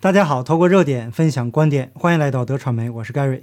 [0.00, 3.42] 大家好，透过热点分享观点，欢迎来到德传媒，我是 Gary。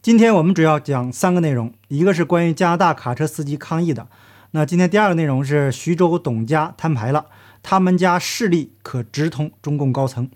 [0.00, 4.06] 今天我们主要讲三个内容，一个是关于加拿大卡车司机抗议的。
[4.52, 7.26] 那今天第二个内容是徐州董家摊牌了，
[7.60, 10.30] 他们家势力可直通中共高层。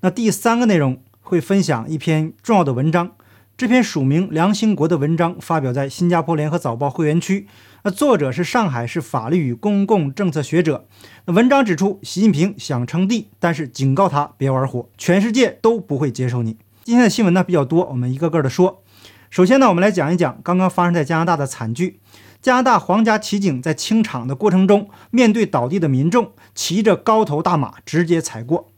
[0.00, 3.12] 那第三个内容会分享一篇重要的文章，
[3.56, 7.46] 这篇署名梁兴国的文章发表在新加坡联合早报会员区。
[7.84, 10.86] 那作者是上海市法律与公共政策学者。
[11.26, 16.56] 那文章指出，习近平想称帝，但是警告他别玩火，全世界都不会接受你。
[16.82, 18.82] 今天的新闻呢比较多，我们一个个的说。
[19.30, 22.00] 首先呢，我们来讲一讲刚刚发生在加拿大的惨剧。
[22.40, 28.72] 加拿大皇家骑警在清场的过程中，面对倒地的民众，骑着高头大马直接踩过，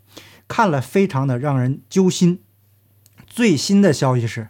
[0.47, 2.41] 看了非常的让人揪心。
[3.27, 4.49] 最新的消息是，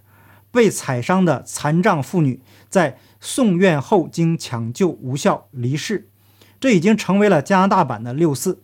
[0.55, 2.41] 被踩伤的残障妇女
[2.71, 2.97] 在。
[3.27, 6.11] 送院后经抢救无效离世，
[6.61, 8.61] 这已经成为了加拿大版的六四。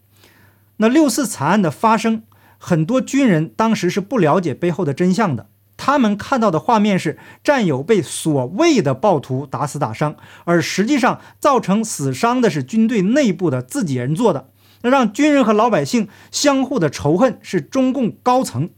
[0.76, 2.24] 那六四惨案的发生，
[2.58, 5.48] 很多军人当时是不了解背后的真相的。
[5.78, 10.14] 他们看到的画面是战友被所谓的暴徒打死打伤，
[10.44, 14.50] 而实际上造成死伤的是军队内部的自己人做的。
[14.82, 18.68] 那让军人和老百姓相互的仇恨是中共高层，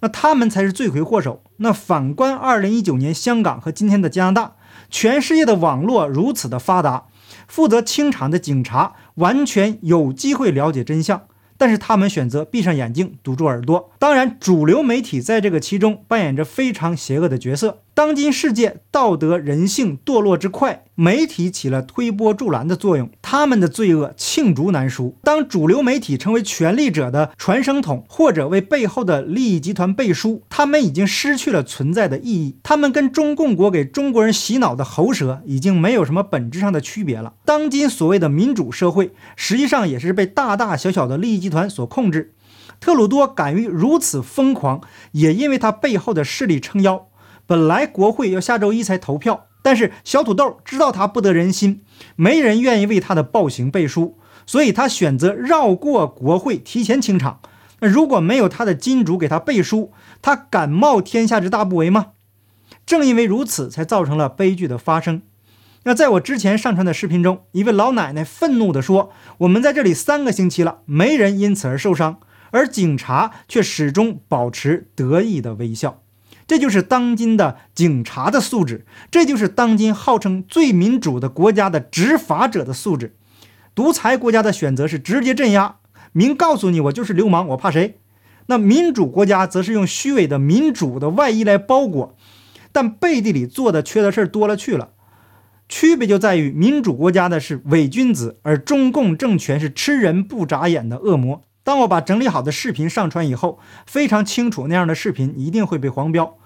[0.00, 1.42] 那他们才是罪魁祸首。
[1.58, 4.52] 那反观二零一九年香港和今天的加拿大。
[4.90, 7.06] 全世界的网络如此的发达，
[7.46, 11.22] 负责清场的警察完全有机会了解真相。
[11.58, 13.90] 但是他们选择闭上眼睛，堵住耳朵。
[13.98, 17.80] 当然，主流媒体在这个其中扮演着非常邪恶的角色。
[17.98, 25.16] 当今世界道德人性堕落之快，媒体起了推波助澜的作用，他们的罪恶罄竹难书。
[25.24, 32.58] 当主流媒体成为权力者的传声筒，或者为背后的利益集团背书，他们已经失去了存在的意义。
[32.62, 37.34] 他们跟中共国给中国人洗脑的喉舌已经没有什么本质上的区别了。
[37.44, 42.32] 当今所谓的民主社会，实际上也是被大大小小的利益集团所控制。
[42.78, 47.08] 特鲁多敢于如此疯狂，也因为他背后的势力撑腰。
[47.48, 51.82] 本来国会要下周一才投票，但是小土豆知道他不得人心，
[52.14, 57.40] 没人愿意为他的暴行背书，所以他选择绕过国会，提前清场。
[57.80, 62.08] 那如果没有他的金主给他背书，他敢冒天下之大不韪吗？
[62.84, 65.22] 正因为如此，才造成了悲剧的发生。
[65.84, 72.20] 那在我之前上传的视频中，一位老奶奶愤怒地说：“我们在这里三个星期了，没人因此而受伤，
[72.50, 76.02] 而警察却始终保持得意的微笑。”
[76.48, 83.14] 这就是当今的警察的素质，这就是当今号称最民主的国家的执法者的素质。
[83.74, 85.76] 独裁国家的选择是直接镇压，
[86.12, 87.98] 明告诉你我就是流氓，我怕谁？
[88.46, 92.16] 那民主国家则是用虚伪的民主的外衣来包裹，
[92.72, 94.92] 但背地里做的缺德事儿多了去了。
[95.68, 101.44] 区别就在于民主国家的是伪君子，而中共政权是吃人不眨眼的恶魔。
[101.68, 106.38] 当我把整理好的视频上传以后，非常清楚，那样的视频一定会被黄标。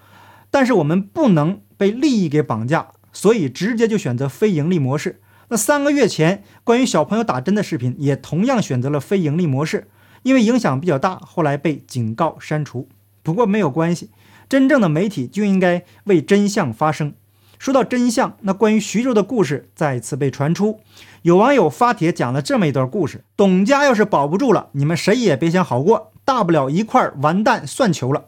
[0.50, 5.20] 但是我们不能被利益给绑架，所以直接就选择非盈利模式。
[5.46, 9.86] 那三个月前关于小朋友打针的视频，也同样选择了非盈利模式，
[10.24, 12.88] 因为影响比较大，后来被警告删除。
[13.22, 14.10] 不过没有关系，
[14.48, 17.14] 真正的媒体就应该为真相发声。
[17.62, 20.80] 说到真相，那关于徐州的故事再次被传出。
[21.22, 28.24] 有网友发帖讲了这么一段故事：董家要是保不住了，你们谁也别想好过，大不了一块完蛋算球了。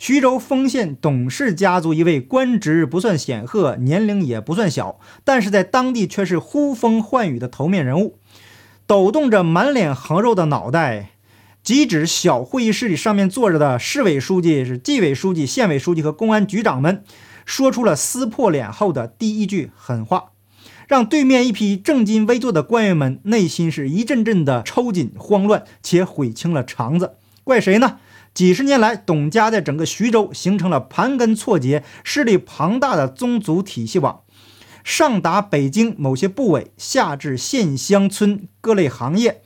[0.00, 8.18] 徐州丰县董氏家族一位官职不算显赫，年龄也不算小，但是在当地却是呼风唤雨的头面人物，
[8.88, 11.10] 抖动着满脸横肉的脑袋，
[11.62, 17.04] 即指小会议室里上面坐着的市委书记、是纪委书记、县委书记和公安局长们。
[17.48, 20.32] 说出了撕破脸后的第一句狠话，
[20.86, 27.14] 让对面一批正襟危坐的官员们内心是一阵阵的抽紧、慌乱，且悔青了肠子。
[27.44, 28.00] 怪谁呢？
[28.34, 34.20] 几十年来，董家在整个徐州形成了盘根错节、势力庞大的宗族体系网，
[34.84, 39.40] 上达北京某些部委，下至县乡村各类行业，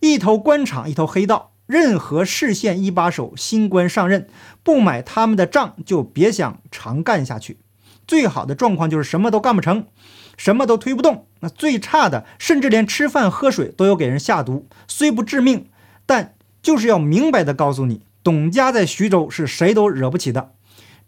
[0.00, 1.49] 一头官场，一头黑道。
[1.70, 4.26] 任何市县一把手新官上任，
[4.64, 7.58] 不买他们的账，就别想长干下去。
[8.08, 9.86] 最好的状况就是什么都干不成，
[10.36, 11.28] 什么都推不动。
[11.38, 15.68] 那最差的，甚至连吃饭喝水都要给人下毒，虽不致命，
[16.06, 20.50] 但就是要明白的告诉你，董家在徐州是谁都惹不起的。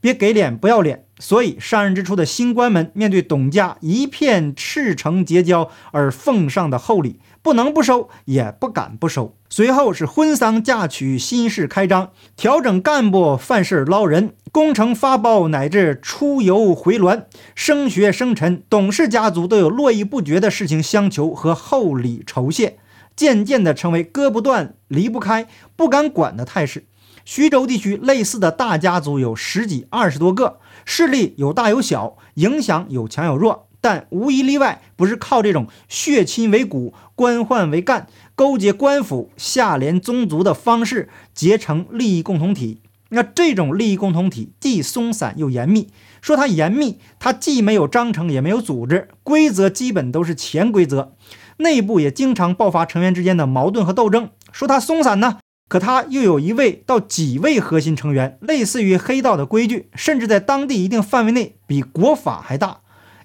[0.03, 1.07] 别给脸不要脸。
[1.19, 9.37] 所以上任之初的新官们面对董家一片赤诚结交而奉上的厚礼，不能不收，也不敢不收。
[9.49, 22.79] 随后是婚丧嫁娶、新事开张、调整干部、犯事捞人、工程发包，乃至出游回銮、升学升臣，董氏家族都有络绎不绝的事情相求和厚礼酬谢，
[23.15, 25.47] 渐渐的成为割不断、离不开、
[25.77, 26.87] 不敢管的态势。
[27.25, 42.81] 徐州地区类似的大家族有十几、二十多个，势力有大有小，影响有强有弱，但无一例外不是靠这种血亲为骨、官宦为干、勾结官府、下联宗族的方式结成利益共同体。
[43.11, 45.89] 那这种利益共同体既松散又严密。
[46.23, 51.13] 说它严密，它既没有章程，也没有组织，规则基本都是潜规则，
[51.59, 54.31] 内部也经常爆发成员之间的矛盾和斗争。
[54.51, 55.41] 说它松散呢？
[55.69, 62.81] 可他又有一位到几位核心成员，类似于黑道的规矩，甚至在当地一定范围内比国法还大。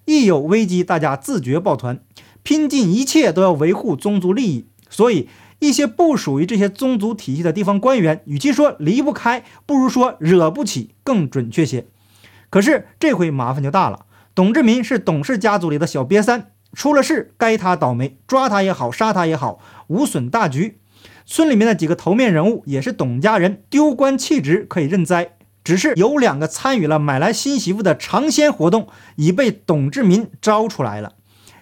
[0.06, 2.00] 一有危机，大家自觉抱团，
[2.44, 4.68] 拼尽一切都要维护宗族利益。
[4.90, 5.28] 所以，
[5.60, 11.88] 一些不属于这些宗族体系的地方官员，与其说离不开，不如说惹不起更准确些。
[12.50, 14.06] 可是这回麻烦就大了。
[14.34, 20.78] 董志民是董氏家族里的小瘪三，出了事该他倒霉，抓他也好，杀他也好，无损大局。
[21.30, 25.34] 村里面的几个头面人物也是董家人，丢官弃职可以认栽。
[25.62, 28.88] 只是有两个参与了买来新媳妇的尝鲜活动，
[29.18, 31.16] 已被董志民招出来了，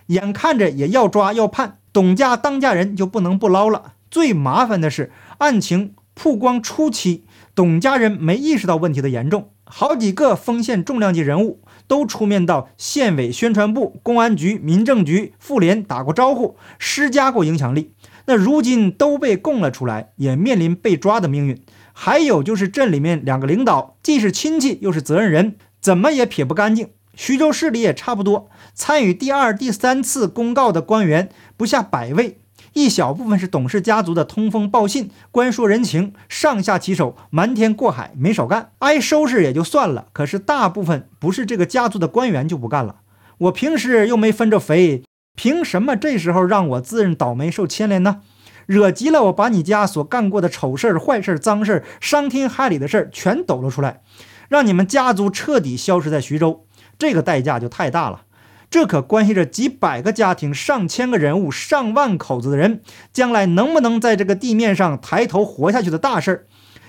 [0.05, 3.93] 眼看着也要抓要判，董家当家人就不能不捞了。
[4.11, 7.25] 最麻烦的是，案情曝光初期，
[7.55, 17.94] 董家人没意识到问题的严重，好几个丰县重量级人物都出面到县委宣传部、公安局、民政局、妇联打过招呼，施加过影响力。
[18.27, 21.61] 那如今都被供了出来，也面临被抓的命运。
[21.93, 26.89] 还有就是镇里面两个领导，既是亲戚又是责任人，怎么也撇不干净。
[27.15, 32.39] 徐州市里也差不多，参与第二、第三次公告的官员不下百位，
[32.73, 38.71] 一小部分是董氏家族的通风报信、官说人情，上下其手，瞒天过海，没少干。
[38.79, 42.97] 挨收拾也就算了，可是大部分不是这个家族的官员就不干了。
[43.37, 45.03] 我平时又没分着肥。
[45.35, 48.21] 凭什么这时候让我自认倒霉受牵连呢？
[48.65, 54.01] 惹急了，我把你家所干过的丑事儿、坏事、脏事儿、伤天害理的事儿全抖了出来，
[54.49, 56.65] 让你们家族彻底消失在徐州，
[56.97, 58.23] 这个代价就太大了。
[58.71, 62.81] 这可关系着几百个家庭、上千个人物、上万口子的人
[63.13, 66.45] 将来能不能在这个地面上抬头活下去的大事儿。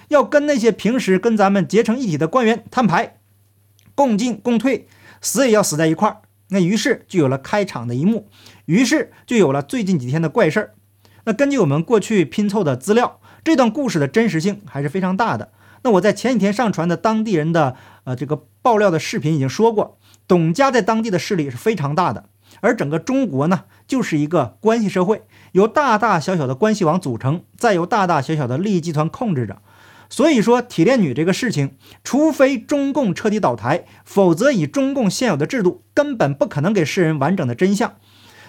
[0.09, 3.19] 要跟那些平时跟咱们结成一体的官员摊牌，
[3.95, 4.89] 共进共退，
[5.21, 6.23] 死也要死在一块儿。
[6.49, 8.29] 那于是就有了开场的一幕，
[8.67, 10.75] 于是就有了最近几天的怪事儿。
[11.25, 15.51] 那根据我们过去拼凑的资料，这段故事的真实性还是非常大的。
[15.83, 22.29] 那我在前几天上传的当地人的呃这个爆料的视频已经说过，董家在当地的势力是非常大的，
[22.61, 25.23] 而整个中国呢就是一个关系社会，
[25.53, 29.61] 由大大小小的关系网组成，再由大大小小的利益集团控制着。
[30.08, 37.97] 所以说，铁链女这个事情，除非中共彻底倒台，否则以中共现有的制度，根本不可能给世人完整的真相。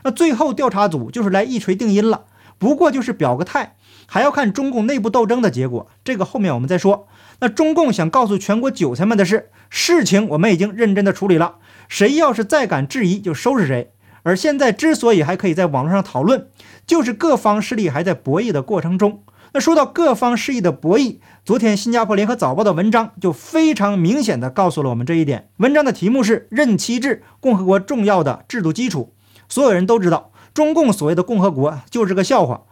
[0.03, 2.25] 那最后调查组就是来一锤定音了，
[2.57, 3.75] 不过就是表个态，
[4.05, 5.89] 还要看中共内部斗争的结果。
[6.03, 7.07] 这个后面我们再说。
[7.39, 11.55] 那中共想告诉全国韭菜们的是，事情我们已经认真的处理了，
[11.87, 13.91] 谁要是再敢质疑，就收拾谁。
[14.23, 16.47] 而现在之所以还可以在网络上讨论，
[16.85, 19.23] 就是各方势力还在博弈的过程中。
[19.53, 25.49] 那说到各方势力的博弈，昨天新加坡联合早报的文章就非常明显的告诉了我们这一点。
[25.57, 29.13] 文章的题目是“任期制，共和国重要的制度基础”。
[29.47, 32.63] 所有人都知道，中共所谓的共和国就是个笑话。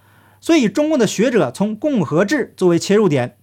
[0.41, 3.37] 所以，中共的学者从共和制作为切入点。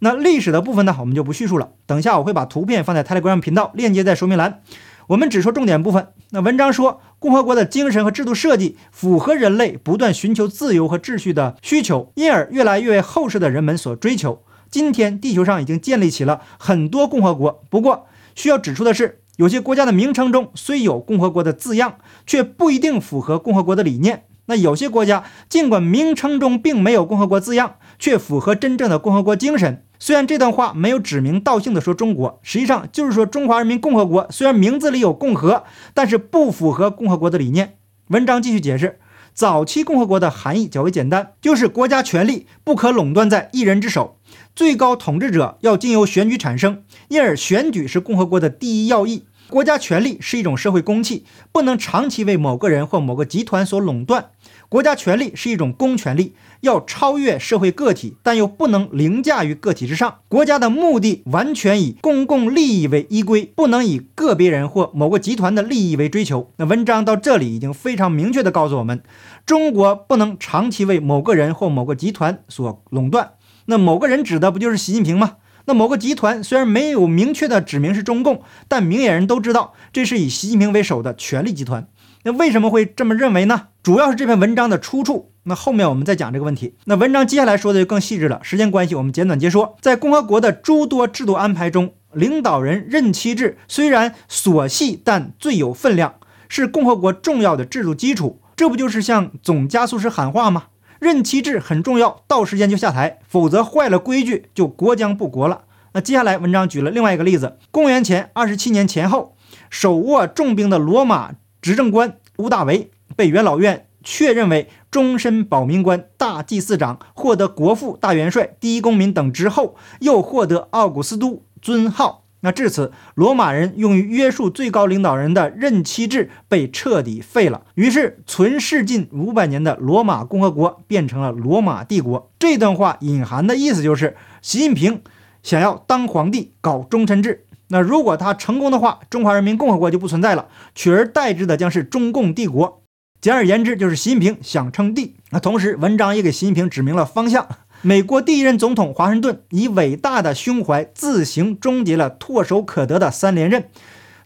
[0.00, 1.70] 那历史的部分呢，我们就不叙述了。
[1.86, 4.62] 等下我会把图片放在 Telegram 频道，链接在说明栏。
[5.08, 6.08] 我们只说重点部分。
[6.30, 14.42] 那文章说，共和国的精神和制度设计符合人类不断寻求自由和秩序的需求，因而越来越为后世的人们所追求。
[14.70, 17.64] 今天，地球上已经建立起了很多共和国。
[17.70, 21.94] 不过，需要指出的是，有些国家的名称中虽有共和国的字样，
[22.26, 24.24] 却不一定符合共和国的理念。
[24.44, 29.84] 那有些国家尽管名称中并没有共和国字样，却符合真正的共和国精神。
[29.98, 37.78] 虽然这段话没有指名道姓的说中国，实际上就是说中华人民共和国虽然名字里有共和，但是不符合共和国的理念。
[38.08, 38.98] 文章继续解释，
[39.34, 44.18] 早期共和国的含义较为简单，就是国家权力不可垄断在一人之手，
[44.54, 49.24] 最高统治者要经由选举产生，因而选举是共和国的第一要义。
[49.50, 54.30] 国家权力是一种社会公器，不能长期为某个人或某个集团所垄断。
[54.68, 60.18] 国家权力是一种公权力，要超越社会个体，但又不能凌驾于个体之上。
[60.28, 66.52] 国家的目的完全以公共利益为依归，不能以个别人或某个集团的利益为追求。
[66.56, 69.02] 那文章到这里已经非常明确地告诉我们，
[69.46, 73.30] 中国不能长期为某个人或某个集团所垄断。
[73.64, 75.36] 那某个人指的不就是习近平吗？
[75.68, 81.86] 那某个集团虽然没有明确的指明是中共，但明眼人都知道，这是以习近平为首的权力集团。
[82.22, 83.66] 那为什么会这么认为呢？
[83.82, 85.32] 主要是这篇文章的出处。
[85.42, 86.76] 那后面我们再讲这个问题。
[86.86, 89.76] 那文章接下来说的就更细致了，时间关系，我们简短截说。
[89.82, 96.14] 在共和国的诸多制度安排中，领导人任期制虽然琐细，但最有分量，
[96.48, 98.40] 是共和国重要的制度基础。
[98.56, 100.64] 这不就是向总加速师喊话吗？
[100.98, 105.64] 任期制很重要，到时间就下台，否则坏了规矩，就国将不国了。
[105.92, 109.36] 那接下来文章举了另外一个例子：公元前二十七年前后，
[109.70, 122.24] 手握重兵的罗马执政官屋大维被元老院确认为终身保民官、大祭司长，获得国父、大元帅、第一公民等职后，又获得奥古斯都尊号。
[122.40, 127.62] 那至此，罗马人用于约束最高领导人的任期制被彻底废了。
[127.74, 132.30] 于是，存世近五百年的罗马共和国变成了罗马帝国。
[132.38, 135.02] 这段话隐含的意思就是，习近平
[135.42, 137.44] 想要当皇帝，搞终身制。
[137.70, 142.82] 那如果他成功的话，中华人民共和国就不存在了，取而代之的将是中共帝国。
[143.20, 145.16] 简而言之，就是习近平想称帝。
[145.30, 147.48] 那同时，文章也给习近平指明了方向。
[147.82, 153.68] 美国第一任总统华盛顿以伟大的胸怀自行终结了唾手可得的三连任，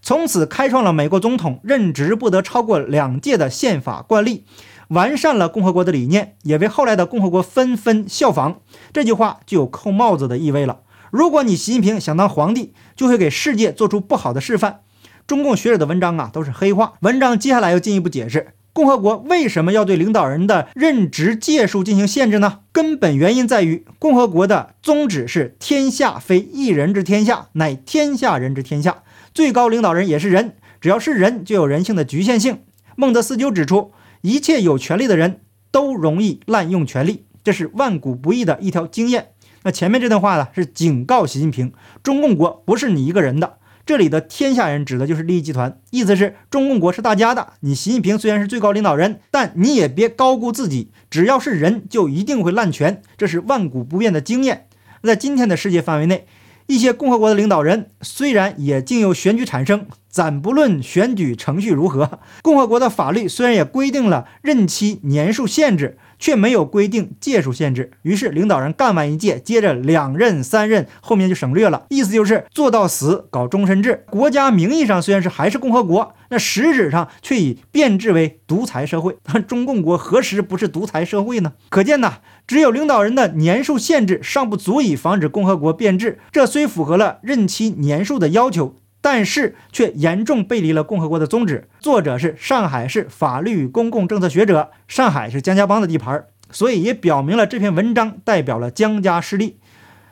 [0.00, 4.46] 从此开创了美国总统任职不得超过两届的宪法惯例，
[4.88, 8.60] 完善了共和国的理念，也为后来的共和国纷纷效仿。
[8.90, 10.80] 这句话就有扣帽子的意味了。
[11.10, 14.80] 如果你习近平想当皇帝，就会给世界做出不好的示范。
[15.26, 16.94] 中共学者的文章啊，都是黑话。
[17.00, 18.54] 文章接下来又进一步解释。
[18.74, 22.60] 共和国为什么要对领导人的任职届数进行限制呢？
[22.72, 29.02] 根本原因在于共和国的宗旨是“天下非一人之天下，乃天下人之天下”。
[29.34, 32.60] 最高领导人也是人，只要是人，就有人性的局限性。
[32.96, 39.28] 孟德斯鸠指出，一切有权利的人都容易滥用权力，这是万古不易的一条经验。
[39.64, 43.58] 那前面这段话呢，是警告习近平，中共国不是你一个人的。
[43.84, 47.54] 这里的天下人指的就是利益集团，意思是中共国是大家的。
[47.60, 50.92] 你习近平虽然是最高领导人，但你也别高估自己。
[51.10, 54.68] 只要是人，就一定会滥权，这是万古不变的经验。
[55.02, 56.26] 在今天的世界范围内，
[56.66, 65.98] 一些共和国的领导人虽然也经由选举产生，暂不论选举程序如何，共和国的法律虽然也规定了任期年数限制。
[66.22, 71.86] 却没有规定届数限制，于是领导人干完一届，接着两任、三任，后面就省略了。
[71.88, 74.04] 意思就是做到死，搞终身制。
[74.08, 79.16] 国家名义上虽然是还是共和国，那实质上却已变质为独裁社会。
[79.48, 81.54] 中共国何时不是独裁社会呢？
[81.68, 86.20] 可见呐，只有领导人的年数限制尚不足以防止共和国变质。
[86.30, 88.76] 这虽符合了任期年数的要求。
[89.02, 91.68] 但是却严重背离了共和国的宗旨。
[91.80, 99.58] 作者是上海市法律与公共政策学者，上海是江家帮的地盘，所以也表明了这篇文章代表了江家势力。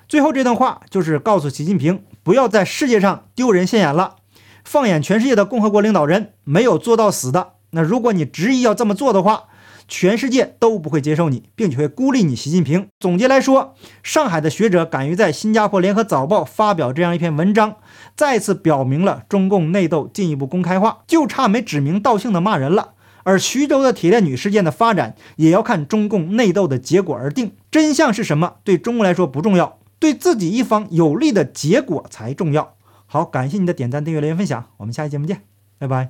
[0.08, 4.16] 最后这段话就是告诉习近平，不要在世界上丢人现眼了。
[4.64, 7.52] 放眼全世界的共和国领导人，没有做到死的。
[7.70, 9.44] 那如果你执意要这么做的话，
[9.90, 12.86] 全世界都不会接受你，并且会孤立你，习近平。
[13.00, 17.76] 总结来说，上海的学者敢于在新加坡联合早报发表这样一篇文章，
[18.16, 22.94] 再次表明了中共内斗进一步公开化，就差没指名道姓的骂人了。
[23.24, 27.52] 而徐州的铁链女事件的发展，也要看中共内斗的结果而定。
[27.70, 32.76] 真相是什么，对中国来说不重要，对自己一方有利的结果才重要。
[33.04, 35.42] 好，感谢你的点赞、订阅、留言、分享，我们下期节目见，
[35.78, 36.08] 拜拜。